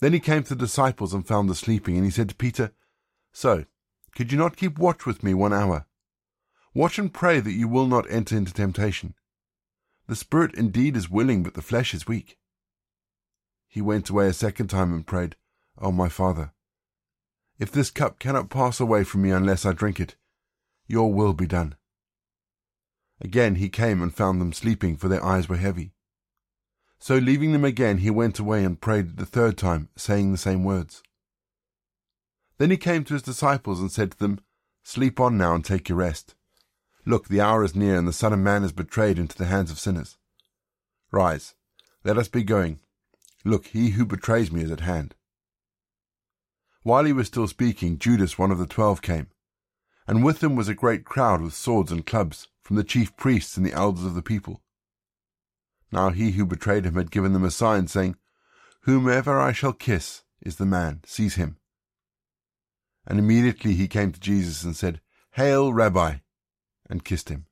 Then 0.00 0.12
he 0.12 0.18
came 0.18 0.42
to 0.42 0.56
the 0.56 0.64
disciples 0.64 1.14
and 1.14 1.24
found 1.24 1.48
them 1.48 1.54
sleeping, 1.54 1.94
and 1.94 2.04
he 2.04 2.10
said 2.10 2.28
to 2.30 2.34
Peter, 2.34 2.72
So, 3.30 3.66
could 4.16 4.32
you 4.32 4.38
not 4.38 4.56
keep 4.56 4.78
watch 4.78 5.06
with 5.06 5.22
me 5.22 5.32
one 5.32 5.52
hour? 5.52 5.86
Watch 6.74 6.98
and 6.98 7.14
pray 7.14 7.38
that 7.38 7.52
you 7.52 7.68
will 7.68 7.86
not 7.86 8.10
enter 8.10 8.36
into 8.36 8.52
temptation. 8.52 9.14
The 10.08 10.16
spirit 10.16 10.56
indeed 10.56 10.96
is 10.96 11.08
willing, 11.08 11.44
but 11.44 11.54
the 11.54 11.62
flesh 11.62 11.94
is 11.94 12.08
weak. 12.08 12.36
He 13.68 13.80
went 13.80 14.10
away 14.10 14.26
a 14.26 14.32
second 14.32 14.70
time 14.70 14.92
and 14.92 15.06
prayed, 15.06 15.36
O 15.78 15.86
oh, 15.86 15.92
my 15.92 16.08
Father, 16.08 16.52
if 17.62 17.70
this 17.70 17.92
cup 17.92 18.18
cannot 18.18 18.50
pass 18.50 18.80
away 18.80 19.04
from 19.04 19.22
me 19.22 19.30
unless 19.30 19.64
I 19.64 19.72
drink 19.72 20.00
it, 20.00 20.16
Your 20.88 21.12
will 21.14 21.32
be 21.32 21.46
done. 21.46 21.76
Again 23.20 23.54
he 23.54 23.68
came 23.68 24.02
and 24.02 24.12
found 24.12 24.40
them 24.40 24.52
sleeping, 24.52 24.96
for 24.96 25.06
their 25.06 25.24
eyes 25.24 25.48
were 25.48 25.58
heavy. 25.58 25.92
So 26.98 27.18
leaving 27.18 27.52
them 27.52 27.64
again, 27.64 27.98
he 27.98 28.10
went 28.10 28.40
away 28.40 28.64
and 28.64 28.80
prayed 28.80 29.16
the 29.16 29.24
third 29.24 29.56
time, 29.56 29.90
saying 29.94 30.32
the 30.32 30.38
same 30.38 30.64
words. 30.64 31.04
Then 32.58 32.72
he 32.72 32.76
came 32.76 33.04
to 33.04 33.14
his 33.14 33.22
disciples 33.22 33.78
and 33.78 33.92
said 33.92 34.10
to 34.10 34.18
them, 34.18 34.40
Sleep 34.82 35.20
on 35.20 35.38
now 35.38 35.54
and 35.54 35.64
take 35.64 35.88
your 35.88 35.98
rest. 35.98 36.34
Look, 37.06 37.28
the 37.28 37.40
hour 37.40 37.62
is 37.62 37.76
near, 37.76 37.96
and 37.96 38.08
the 38.08 38.12
Son 38.12 38.32
of 38.32 38.40
Man 38.40 38.64
is 38.64 38.72
betrayed 38.72 39.20
into 39.20 39.38
the 39.38 39.46
hands 39.46 39.70
of 39.70 39.78
sinners. 39.78 40.18
Rise, 41.12 41.54
let 42.02 42.18
us 42.18 42.26
be 42.26 42.42
going. 42.42 42.80
Look, 43.44 43.66
he 43.66 43.90
who 43.90 44.04
betrays 44.04 44.50
me 44.50 44.62
is 44.62 44.72
at 44.72 44.80
hand. 44.80 45.14
While 46.82 47.04
he 47.04 47.12
was 47.12 47.28
still 47.28 47.46
speaking, 47.46 47.98
Judas, 47.98 48.38
one 48.38 48.50
of 48.50 48.58
the 48.58 48.66
twelve, 48.66 49.02
came, 49.02 49.28
and 50.06 50.24
with 50.24 50.42
him 50.42 50.56
was 50.56 50.68
a 50.68 50.74
great 50.74 51.04
crowd 51.04 51.40
with 51.40 51.54
swords 51.54 51.92
and 51.92 52.04
clubs, 52.04 52.48
from 52.62 52.76
the 52.76 52.84
chief 52.84 53.16
priests 53.16 53.56
and 53.56 53.64
the 53.64 53.72
elders 53.72 54.04
of 54.04 54.14
the 54.14 54.22
people. 54.22 54.62
Now 55.92 56.10
he 56.10 56.32
who 56.32 56.46
betrayed 56.46 56.84
him 56.84 56.94
had 56.94 57.10
given 57.10 57.32
them 57.32 57.44
a 57.44 57.50
sign, 57.50 57.86
saying, 57.86 58.16
Whomever 58.82 59.38
I 59.38 59.52
shall 59.52 59.72
kiss 59.72 60.22
is 60.40 60.56
the 60.56 60.66
man, 60.66 61.02
seize 61.06 61.36
him. 61.36 61.58
And 63.06 63.18
immediately 63.18 63.74
he 63.74 63.88
came 63.88 64.10
to 64.12 64.20
Jesus 64.20 64.64
and 64.64 64.74
said, 64.74 65.00
Hail, 65.32 65.72
Rabbi, 65.72 66.16
and 66.88 67.04
kissed 67.04 67.28
him. 67.28 67.46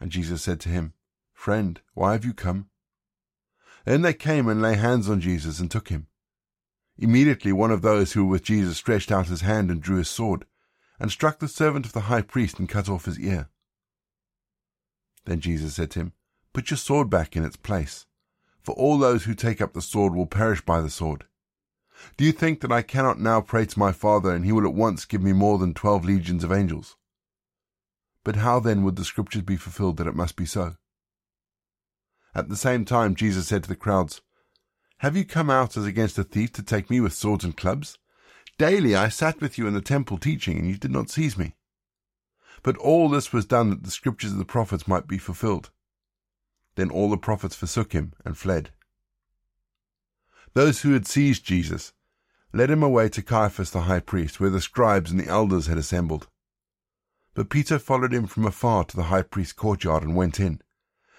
And 0.00 0.10
Jesus 0.10 0.42
said 0.42 0.60
to 0.60 0.68
him, 0.68 0.92
Friend, 1.32 1.80
why 1.94 2.12
have 2.12 2.24
you 2.24 2.34
come? 2.34 2.68
Then 3.84 4.02
they 4.02 4.14
came 4.14 4.48
and 4.48 4.60
lay 4.60 4.76
hands 4.76 5.08
on 5.08 5.20
Jesus 5.20 5.60
and 5.60 5.70
took 5.70 5.88
him. 5.88 6.08
Immediately 6.96 7.52
one 7.52 7.70
of 7.70 7.82
those 7.82 8.12
who 8.12 8.24
were 8.24 8.32
with 8.32 8.44
Jesus 8.44 8.76
stretched 8.76 9.10
out 9.10 9.26
his 9.26 9.40
hand 9.40 9.70
and 9.70 9.80
drew 9.80 9.96
his 9.96 10.08
sword, 10.08 10.46
and 10.98 11.10
struck 11.10 11.38
the 11.38 11.48
servant 11.48 11.86
of 11.86 11.92
the 11.92 12.02
high 12.02 12.22
priest 12.22 12.58
and 12.58 12.68
cut 12.68 12.88
off 12.88 13.06
his 13.06 13.18
ear. 13.18 13.48
Then 15.24 15.40
Jesus 15.40 15.74
said 15.74 15.90
to 15.92 16.00
him, 16.00 16.12
Put 16.52 16.70
your 16.70 16.78
sword 16.78 17.10
back 17.10 17.36
in 17.36 17.44
its 17.44 17.56
place, 17.56 18.06
for 18.62 18.74
all 18.74 18.98
those 18.98 19.24
who 19.24 19.34
take 19.34 19.60
up 19.60 19.72
the 19.72 19.82
sword 19.82 20.14
will 20.14 20.26
perish 20.26 20.60
by 20.60 20.80
the 20.80 20.90
sword. 20.90 21.24
Do 22.16 22.24
you 22.24 22.32
think 22.32 22.60
that 22.60 22.72
I 22.72 22.82
cannot 22.82 23.20
now 23.20 23.40
pray 23.40 23.66
to 23.66 23.78
my 23.78 23.92
Father, 23.92 24.30
and 24.30 24.44
he 24.44 24.52
will 24.52 24.66
at 24.66 24.74
once 24.74 25.04
give 25.04 25.22
me 25.22 25.32
more 25.32 25.58
than 25.58 25.74
twelve 25.74 26.04
legions 26.04 26.44
of 26.44 26.52
angels? 26.52 26.96
But 28.22 28.36
how 28.36 28.60
then 28.60 28.82
would 28.84 28.96
the 28.96 29.04
scriptures 29.04 29.42
be 29.42 29.56
fulfilled 29.56 29.96
that 29.96 30.06
it 30.06 30.14
must 30.14 30.36
be 30.36 30.46
so? 30.46 30.76
At 32.34 32.48
the 32.48 32.56
same 32.56 32.84
time, 32.84 33.14
Jesus 33.14 33.48
said 33.48 33.62
to 33.64 33.68
the 33.68 33.76
crowds, 33.76 34.22
Have 35.04 35.18
you 35.18 35.26
come 35.26 35.50
out 35.50 35.76
as 35.76 35.84
against 35.84 36.16
a 36.16 36.24
thief 36.24 36.50
to 36.52 36.62
take 36.62 36.88
me 36.88 36.98
with 36.98 37.12
swords 37.12 37.44
and 37.44 37.54
clubs? 37.54 37.98
Daily 38.56 38.96
I 38.96 39.10
sat 39.10 39.38
with 39.38 39.58
you 39.58 39.66
in 39.66 39.74
the 39.74 39.82
temple 39.82 40.16
teaching, 40.16 40.58
and 40.58 40.66
you 40.66 40.78
did 40.78 40.90
not 40.90 41.10
seize 41.10 41.36
me. 41.36 41.56
But 42.62 42.78
all 42.78 43.10
this 43.10 43.30
was 43.30 43.44
done 43.44 43.68
that 43.68 43.82
the 43.82 43.90
scriptures 43.90 44.32
of 44.32 44.38
the 44.38 44.46
prophets 44.46 44.88
might 44.88 45.06
be 45.06 45.18
fulfilled. 45.18 45.68
Then 46.76 46.90
all 46.90 47.10
the 47.10 47.18
prophets 47.18 47.54
forsook 47.54 47.92
him 47.92 48.14
and 48.24 48.38
fled. 48.38 48.70
Those 50.54 50.80
who 50.80 50.94
had 50.94 51.06
seized 51.06 51.44
Jesus 51.44 51.92
led 52.54 52.70
him 52.70 52.82
away 52.82 53.10
to 53.10 53.20
Caiaphas 53.20 53.72
the 53.72 53.82
high 53.82 54.00
priest, 54.00 54.40
where 54.40 54.48
the 54.48 54.58
scribes 54.58 55.10
and 55.10 55.20
the 55.20 55.28
elders 55.28 55.66
had 55.66 55.76
assembled. 55.76 56.28
But 57.34 57.50
Peter 57.50 57.78
followed 57.78 58.14
him 58.14 58.26
from 58.26 58.46
afar 58.46 58.84
to 58.84 58.96
the 58.96 59.10
high 59.12 59.20
priest's 59.20 59.52
courtyard 59.52 60.02
and 60.02 60.16
went 60.16 60.40
in, 60.40 60.62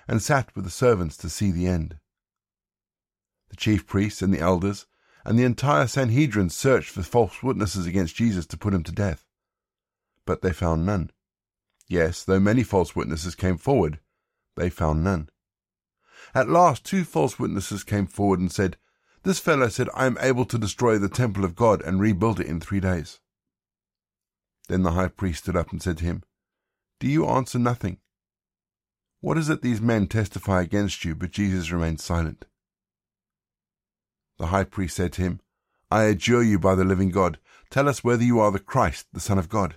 and 0.08 0.24
sat 0.24 0.56
with 0.56 0.66
the 0.66 0.72
servants 0.72 1.16
to 1.18 1.30
see 1.30 1.52
the 1.52 1.68
end. 1.68 2.00
The 3.56 3.62
chief 3.62 3.88
priests 3.88 4.22
and 4.22 4.34
the 4.34 4.42
elders 4.42 4.86
and 5.24 5.40
the 5.40 5.46
entire 5.46 5.88
Sanhedrin 5.88 6.50
searched 6.50 6.90
for 6.90 7.04
false 7.04 7.42
witnesses 7.42 7.86
against 7.86 8.18
Jesus 8.18 8.46
to 8.48 8.58
put 8.58 8.74
him 8.74 8.84
to 8.84 8.92
death. 8.92 9.24
But 10.26 10.42
they 10.42 10.52
found 10.52 10.86
none. 10.86 11.10
Yes, 11.88 12.22
though 12.22 12.42
many 12.42 12.64
false 12.64 12.98
witnesses 12.98 13.34
came 13.34 13.56
forward, 13.56 14.02
they 14.58 14.70
found 14.70 15.06
none. 15.06 15.30
At 16.34 16.50
last, 16.50 16.84
two 16.84 17.06
false 17.06 17.40
witnesses 17.40 17.86
came 17.86 18.08
forward 18.08 18.42
and 18.42 18.52
said, 18.52 18.76
This 19.24 19.40
fellow 19.40 19.70
said, 19.70 19.88
I 19.94 20.06
am 20.06 20.18
able 20.20 20.44
to 20.44 20.58
destroy 20.58 20.98
the 20.98 21.08
temple 21.08 21.46
of 21.46 21.56
God 21.56 21.82
and 21.82 22.02
rebuild 22.02 22.42
it 22.42 22.48
in 22.48 22.60
three 22.60 22.82
days. 22.82 23.22
Then 24.68 24.84
the 24.84 24.92
high 24.92 25.08
priest 25.08 25.44
stood 25.44 25.56
up 25.56 25.72
and 25.72 25.82
said 25.82 26.00
to 26.00 26.04
him, 26.04 26.24
Do 27.00 27.08
you 27.08 27.26
answer 27.26 27.58
nothing? 27.58 28.00
What 29.22 29.38
is 29.38 29.48
it 29.48 29.62
these 29.62 29.80
men 29.80 30.08
testify 30.08 30.62
against 30.62 31.06
you? 31.06 31.16
But 31.16 31.32
Jesus 31.32 31.72
remained 31.72 32.02
silent. 32.02 32.44
The 34.38 34.48
high 34.48 34.64
priest 34.64 34.96
said 34.96 35.14
to 35.14 35.22
him, 35.22 35.40
I 35.90 36.04
adjure 36.04 36.44
you 36.44 36.60
by 36.60 36.76
the 36.76 36.84
living 36.84 37.10
God, 37.10 37.40
tell 37.70 37.88
us 37.88 38.04
whether 38.04 38.24
you 38.24 38.40
are 38.40 38.52
the 38.52 38.60
Christ, 38.60 39.08
the 39.14 39.20
Son 39.20 39.38
of 39.38 39.50
God. 39.50 39.76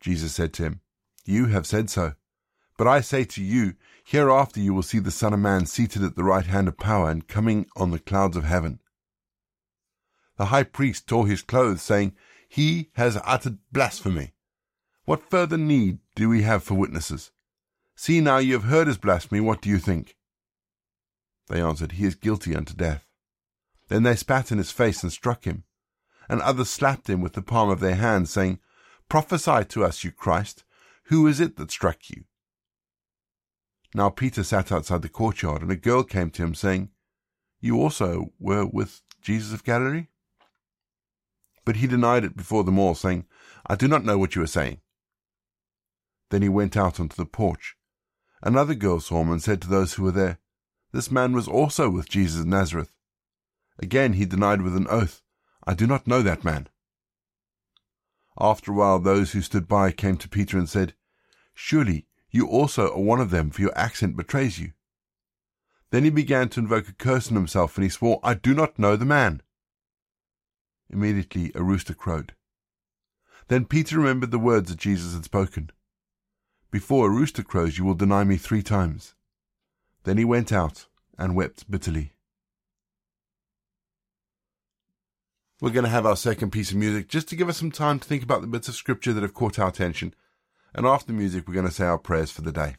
Jesus 0.00 0.34
said 0.34 0.52
to 0.54 0.64
him, 0.64 0.80
You 1.24 1.46
have 1.46 1.66
said 1.66 1.90
so. 1.90 2.14
But 2.76 2.86
I 2.86 3.00
say 3.00 3.24
to 3.24 3.42
you, 3.42 3.74
hereafter 4.04 4.60
you 4.60 4.72
will 4.72 4.84
see 4.84 5.00
the 5.00 5.10
Son 5.10 5.32
of 5.32 5.40
Man 5.40 5.66
seated 5.66 6.04
at 6.04 6.14
the 6.14 6.22
right 6.22 6.46
hand 6.46 6.68
of 6.68 6.78
power 6.78 7.10
and 7.10 7.26
coming 7.26 7.66
on 7.76 7.90
the 7.90 7.98
clouds 7.98 8.36
of 8.36 8.44
heaven. 8.44 8.78
The 10.36 10.46
high 10.46 10.62
priest 10.62 11.08
tore 11.08 11.26
his 11.26 11.42
clothes, 11.42 11.82
saying, 11.82 12.14
He 12.48 12.90
has 12.92 13.18
uttered 13.24 13.58
blasphemy. 13.72 14.34
What 15.04 15.28
further 15.28 15.58
need 15.58 15.98
do 16.14 16.28
we 16.28 16.42
have 16.42 16.62
for 16.62 16.74
witnesses? 16.74 17.32
See 17.96 18.20
now 18.20 18.38
you 18.38 18.52
have 18.52 18.64
heard 18.64 18.86
his 18.86 18.98
blasphemy, 18.98 19.40
what 19.40 19.60
do 19.60 19.68
you 19.68 19.78
think? 19.78 20.16
They 21.48 21.60
answered, 21.60 21.92
He 21.92 22.04
is 22.04 22.14
guilty 22.14 22.54
unto 22.54 22.74
death. 22.74 23.06
Then 23.88 24.02
they 24.02 24.16
spat 24.16 24.52
in 24.52 24.58
his 24.58 24.70
face 24.70 25.02
and 25.02 25.12
struck 25.12 25.44
him. 25.44 25.64
And 26.28 26.42
others 26.42 26.68
slapped 26.68 27.08
him 27.08 27.22
with 27.22 27.32
the 27.32 27.42
palm 27.42 27.70
of 27.70 27.80
their 27.80 27.94
hands, 27.94 28.30
saying, 28.30 28.58
Prophesy 29.08 29.64
to 29.64 29.84
us, 29.84 30.04
you 30.04 30.12
Christ. 30.12 30.64
Who 31.04 31.26
is 31.26 31.40
it 31.40 31.56
that 31.56 31.70
struck 31.70 32.10
you? 32.10 32.24
Now 33.94 34.10
Peter 34.10 34.44
sat 34.44 34.70
outside 34.70 35.00
the 35.00 35.08
courtyard, 35.08 35.62
and 35.62 35.70
a 35.70 35.76
girl 35.76 36.04
came 36.04 36.30
to 36.30 36.42
him, 36.42 36.54
saying, 36.54 36.90
You 37.60 37.80
also 37.80 38.32
were 38.38 38.66
with 38.66 39.00
Jesus 39.22 39.54
of 39.54 39.64
Galilee? 39.64 40.08
But 41.64 41.76
he 41.76 41.86
denied 41.86 42.24
it 42.24 42.36
before 42.36 42.64
them 42.64 42.78
all, 42.78 42.94
saying, 42.94 43.24
I 43.66 43.74
do 43.74 43.88
not 43.88 44.04
know 44.04 44.18
what 44.18 44.34
you 44.34 44.42
are 44.42 44.46
saying. 44.46 44.80
Then 46.30 46.42
he 46.42 46.48
went 46.50 46.76
out 46.76 47.00
onto 47.00 47.16
the 47.16 47.24
porch. 47.24 47.76
Another 48.42 48.74
girl 48.74 49.00
saw 49.00 49.22
him 49.22 49.30
and 49.30 49.42
said 49.42 49.62
to 49.62 49.68
those 49.68 49.94
who 49.94 50.04
were 50.04 50.12
there, 50.12 50.38
this 50.92 51.10
man 51.10 51.32
was 51.32 51.48
also 51.48 51.90
with 51.90 52.08
Jesus 52.08 52.40
of 52.40 52.46
Nazareth. 52.46 52.92
Again 53.78 54.14
he 54.14 54.24
denied 54.24 54.62
with 54.62 54.76
an 54.76 54.86
oath, 54.88 55.22
I 55.66 55.74
do 55.74 55.86
not 55.86 56.06
know 56.06 56.22
that 56.22 56.44
man. 56.44 56.68
After 58.40 58.72
a 58.72 58.74
while, 58.74 58.98
those 58.98 59.32
who 59.32 59.42
stood 59.42 59.66
by 59.66 59.90
came 59.90 60.16
to 60.16 60.28
Peter 60.28 60.56
and 60.56 60.68
said, 60.68 60.94
Surely 61.54 62.06
you 62.30 62.46
also 62.46 62.92
are 62.92 63.00
one 63.00 63.20
of 63.20 63.30
them, 63.30 63.50
for 63.50 63.62
your 63.62 63.76
accent 63.76 64.16
betrays 64.16 64.58
you. 64.58 64.72
Then 65.90 66.04
he 66.04 66.10
began 66.10 66.48
to 66.50 66.60
invoke 66.60 66.88
a 66.88 66.92
curse 66.92 67.28
on 67.28 67.34
himself, 67.34 67.76
and 67.76 67.84
he 67.84 67.90
swore, 67.90 68.20
I 68.22 68.34
do 68.34 68.54
not 68.54 68.78
know 68.78 68.96
the 68.96 69.04
man. 69.04 69.42
Immediately 70.88 71.52
a 71.54 71.62
rooster 71.62 71.94
crowed. 71.94 72.34
Then 73.48 73.64
Peter 73.64 73.98
remembered 73.98 74.30
the 74.30 74.38
words 74.38 74.70
that 74.70 74.78
Jesus 74.78 75.14
had 75.14 75.24
spoken. 75.24 75.70
Before 76.70 77.06
a 77.06 77.10
rooster 77.10 77.42
crows, 77.42 77.78
you 77.78 77.84
will 77.84 77.94
deny 77.94 78.24
me 78.24 78.36
three 78.36 78.62
times. 78.62 79.14
Then 80.08 80.16
he 80.16 80.24
went 80.24 80.52
out 80.52 80.86
and 81.18 81.36
wept 81.36 81.70
bitterly. 81.70 82.14
We're 85.60 85.68
going 85.68 85.84
to 85.84 85.90
have 85.90 86.06
our 86.06 86.16
second 86.16 86.50
piece 86.50 86.70
of 86.70 86.78
music 86.78 87.08
just 87.08 87.28
to 87.28 87.36
give 87.36 87.50
us 87.50 87.58
some 87.58 87.70
time 87.70 87.98
to 87.98 88.08
think 88.08 88.22
about 88.22 88.40
the 88.40 88.46
bits 88.46 88.68
of 88.68 88.74
scripture 88.74 89.12
that 89.12 89.20
have 89.20 89.34
caught 89.34 89.58
our 89.58 89.68
attention. 89.68 90.14
And 90.74 90.86
after 90.86 91.08
the 91.08 91.12
music, 91.12 91.46
we're 91.46 91.52
going 91.52 91.66
to 91.66 91.72
say 91.72 91.84
our 91.84 91.98
prayers 91.98 92.30
for 92.30 92.40
the 92.40 92.52
day. 92.52 92.76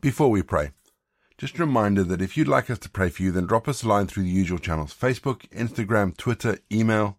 Before 0.00 0.30
we 0.30 0.42
pray, 0.42 0.70
just 1.36 1.58
a 1.58 1.66
reminder 1.66 2.02
that 2.04 2.22
if 2.22 2.34
you'd 2.34 2.48
like 2.48 2.70
us 2.70 2.78
to 2.78 2.88
pray 2.88 3.10
for 3.10 3.22
you, 3.22 3.30
then 3.32 3.44
drop 3.44 3.68
us 3.68 3.82
a 3.82 3.88
line 3.88 4.06
through 4.06 4.22
the 4.22 4.30
usual 4.30 4.58
channels 4.58 4.94
Facebook, 4.94 5.46
Instagram, 5.50 6.16
Twitter, 6.16 6.58
email. 6.72 7.18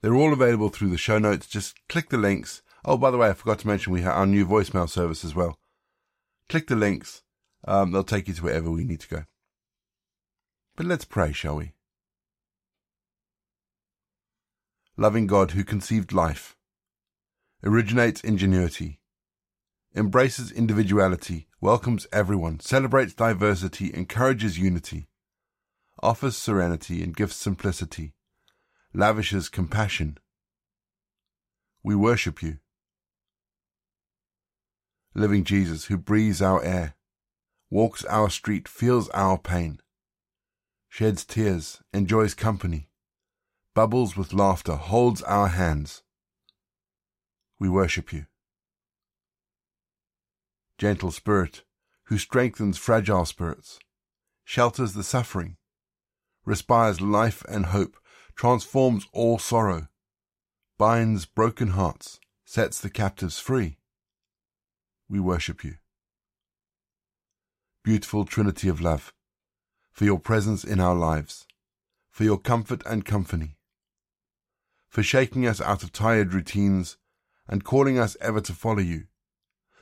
They're 0.00 0.14
all 0.14 0.32
available 0.32 0.70
through 0.70 0.88
the 0.88 0.96
show 0.96 1.18
notes. 1.18 1.46
Just 1.46 1.86
click 1.88 2.08
the 2.08 2.16
links. 2.16 2.62
Oh, 2.84 2.96
by 2.96 3.10
the 3.10 3.18
way, 3.18 3.28
I 3.28 3.34
forgot 3.34 3.58
to 3.58 3.66
mention 3.66 3.92
we 3.92 4.00
have 4.02 4.14
our 4.14 4.26
new 4.26 4.46
voicemail 4.46 4.88
service 4.88 5.22
as 5.22 5.34
well. 5.34 5.58
Click 6.48 6.66
the 6.66 6.76
links. 6.76 7.24
Um, 7.66 7.90
they'll 7.90 8.04
take 8.04 8.28
you 8.28 8.34
to 8.34 8.42
wherever 8.44 8.70
we 8.70 8.84
need 8.84 9.00
to 9.00 9.08
go. 9.08 9.24
But 10.76 10.86
let's 10.86 11.04
pray, 11.04 11.32
shall 11.32 11.56
we? 11.56 11.72
Loving 14.96 15.26
God 15.26 15.50
who 15.50 15.62
conceived 15.62 16.12
life, 16.12 16.56
originates 17.62 18.22
ingenuity, 18.22 19.00
embraces 19.96 20.52
individuality, 20.52 21.48
welcomes 21.58 22.06
everyone, 22.12 22.60
celebrates 22.60 23.14
diversity, 23.14 23.90
encourages 23.94 24.58
unity, 24.58 25.08
offers 26.02 26.36
serenity 26.36 27.02
and 27.02 27.16
gives 27.16 27.34
simplicity, 27.34 28.12
lavishes 28.92 29.48
compassion. 29.48 30.18
We 31.82 31.94
worship 31.94 32.42
you. 32.42 32.58
Living 35.14 35.44
Jesus, 35.44 35.86
who 35.86 35.96
breathes 35.96 36.42
our 36.42 36.62
air, 36.62 36.94
walks 37.70 38.04
our 38.04 38.28
street, 38.28 38.68
feels 38.68 39.08
our 39.10 39.38
pain, 39.38 39.80
sheds 40.90 41.24
tears, 41.24 41.80
enjoys 41.94 42.34
company, 42.34 42.90
bubbles 43.74 44.14
with 44.14 44.34
laughter, 44.34 44.74
holds 44.74 45.22
our 45.22 45.48
hands. 45.48 46.02
We 47.58 47.70
worship 47.70 48.12
you 48.12 48.26
gentle 50.78 51.10
spirit, 51.10 51.62
who 52.04 52.18
strengthens 52.18 52.76
fragile 52.76 53.24
spirits, 53.24 53.78
shelters 54.44 54.92
the 54.92 55.02
suffering, 55.02 55.56
respires 56.44 57.00
life 57.00 57.42
and 57.48 57.66
hope, 57.66 57.96
transforms 58.34 59.06
all 59.12 59.38
sorrow, 59.38 59.88
binds 60.78 61.24
broken 61.24 61.68
hearts, 61.68 62.20
sets 62.44 62.80
the 62.80 62.90
captives 62.90 63.38
free. 63.38 63.78
We 65.08 65.18
worship 65.18 65.64
you. 65.64 65.76
Beautiful 67.82 68.24
Trinity 68.24 68.68
of 68.68 68.80
love, 68.80 69.14
for 69.92 70.04
your 70.04 70.18
presence 70.18 70.62
in 70.64 70.80
our 70.80 70.94
lives, 70.94 71.46
for 72.10 72.24
your 72.24 72.38
comfort 72.38 72.82
and 72.84 73.04
company, 73.04 73.56
for 74.88 75.02
shaking 75.02 75.46
us 75.46 75.60
out 75.60 75.82
of 75.82 75.92
tired 75.92 76.34
routines 76.34 76.98
and 77.48 77.64
calling 77.64 77.98
us 77.98 78.16
ever 78.20 78.40
to 78.40 78.52
follow 78.52 78.80
you 78.80 79.04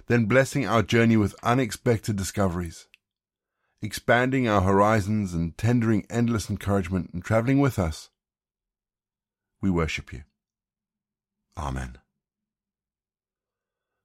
then 0.07 0.27
blessing 0.27 0.67
our 0.67 0.83
journey 0.83 1.17
with 1.17 1.35
unexpected 1.43 2.17
discoveries, 2.17 2.87
expanding 3.81 4.47
our 4.47 4.61
horizons 4.61 5.33
and 5.33 5.57
tendering 5.57 6.07
endless 6.11 6.51
encouragement 6.51 7.11
and 7.13 7.25
traveling 7.25 7.59
with 7.59 7.79
us. 7.79 8.11
We 9.63 9.71
worship 9.71 10.13
you. 10.13 10.25
Amen. 11.57 11.99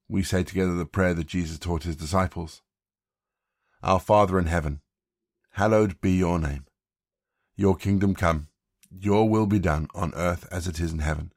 We 0.07 0.23
say 0.23 0.43
together 0.43 0.75
the 0.75 0.85
prayer 0.85 1.13
that 1.13 1.27
Jesus 1.27 1.59
taught 1.59 1.83
his 1.83 1.95
disciples. 1.95 2.61
Our 3.83 3.99
Father 3.99 4.39
in 4.39 4.45
heaven, 4.45 4.81
hallowed 5.51 5.99
be 6.01 6.11
your 6.11 6.39
name. 6.39 6.65
Your 7.55 7.75
kingdom 7.75 8.15
come, 8.15 8.47
your 8.89 9.29
will 9.29 9.45
be 9.45 9.59
done 9.59 9.87
on 9.93 10.13
earth 10.15 10.47
as 10.51 10.67
it 10.67 10.79
is 10.79 10.93
in 10.93 10.99
heaven. 10.99 11.33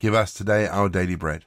Give 0.00 0.14
us 0.14 0.34
today 0.34 0.66
our 0.66 0.88
daily 0.88 1.14
bread 1.14 1.46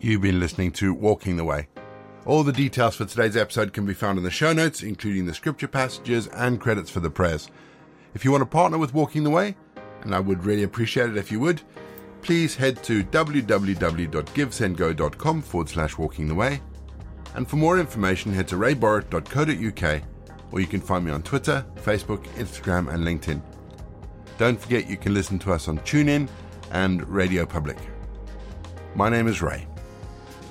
You've 0.00 0.22
been 0.22 0.38
listening 0.38 0.70
to 0.72 0.92
Walking 0.94 1.36
the 1.36 1.44
Way. 1.44 1.66
All 2.24 2.44
the 2.44 2.52
details 2.52 2.94
for 2.94 3.04
today's 3.04 3.36
episode 3.36 3.72
can 3.72 3.84
be 3.84 3.94
found 3.94 4.16
in 4.16 4.24
the 4.24 4.30
show 4.30 4.52
notes, 4.52 4.80
including 4.82 5.26
the 5.26 5.34
scripture 5.34 5.66
passages 5.66 6.28
and 6.28 6.60
credits 6.60 6.88
for 6.88 7.00
the 7.00 7.10
prayers. 7.10 7.50
If 8.14 8.24
you 8.24 8.30
want 8.30 8.42
to 8.42 8.46
partner 8.46 8.78
with 8.78 8.94
Walking 8.94 9.24
the 9.24 9.30
Way, 9.30 9.56
and 10.02 10.14
I 10.14 10.20
would 10.20 10.44
really 10.44 10.62
appreciate 10.62 11.10
it 11.10 11.16
if 11.16 11.32
you 11.32 11.40
would, 11.40 11.62
please 12.22 12.54
head 12.54 12.80
to 12.84 13.02
www.givesendgo.com 13.02 15.42
forward 15.42 15.68
slash 15.68 15.98
walking 15.98 16.28
the 16.28 16.34
way. 16.34 16.62
And 17.34 17.48
for 17.48 17.56
more 17.56 17.80
information, 17.80 18.32
head 18.32 18.46
to 18.48 18.56
rayborrett.co.uk 18.56 20.02
or 20.50 20.60
you 20.60 20.66
can 20.66 20.80
find 20.80 21.04
me 21.04 21.10
on 21.10 21.22
Twitter, 21.22 21.64
Facebook, 21.76 22.24
Instagram, 22.36 22.92
and 22.92 23.04
LinkedIn. 23.04 23.42
Don't 24.38 24.60
forget 24.60 24.88
you 24.88 24.96
can 24.96 25.12
listen 25.12 25.38
to 25.40 25.52
us 25.52 25.68
on 25.68 25.78
TuneIn 25.80 26.28
and 26.70 27.06
Radio 27.08 27.44
Public. 27.44 27.76
My 28.94 29.08
name 29.08 29.26
is 29.26 29.42
Ray. 29.42 29.66